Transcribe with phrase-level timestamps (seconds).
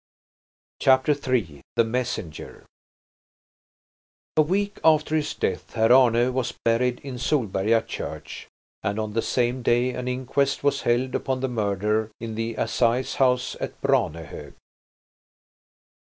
[0.79, 2.65] CHAPTER III THE MESSENGER
[4.35, 8.47] A week after his death Herr Arne was buried in Solberga church,
[8.81, 13.17] and on the same day an inquest was held upon the murder in the assize
[13.21, 14.55] house at Branehog.